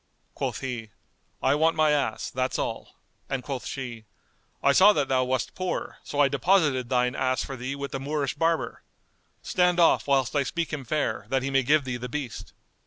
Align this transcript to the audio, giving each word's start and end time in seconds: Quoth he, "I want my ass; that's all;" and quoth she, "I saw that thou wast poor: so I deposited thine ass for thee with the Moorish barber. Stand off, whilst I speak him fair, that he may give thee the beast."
Quoth 0.33 0.61
he, 0.61 0.89
"I 1.43 1.53
want 1.53 1.75
my 1.75 1.91
ass; 1.91 2.31
that's 2.31 2.57
all;" 2.57 2.95
and 3.29 3.43
quoth 3.43 3.67
she, 3.67 4.05
"I 4.63 4.71
saw 4.71 4.93
that 4.93 5.09
thou 5.09 5.23
wast 5.23 5.53
poor: 5.53 5.99
so 6.03 6.19
I 6.19 6.27
deposited 6.27 6.89
thine 6.89 7.13
ass 7.15 7.45
for 7.45 7.55
thee 7.55 7.75
with 7.75 7.91
the 7.91 7.99
Moorish 7.99 8.33
barber. 8.33 8.81
Stand 9.43 9.79
off, 9.79 10.07
whilst 10.07 10.35
I 10.35 10.41
speak 10.41 10.73
him 10.73 10.85
fair, 10.85 11.27
that 11.29 11.43
he 11.43 11.51
may 11.51 11.61
give 11.61 11.83
thee 11.83 11.97
the 11.97 12.09
beast." 12.09 12.51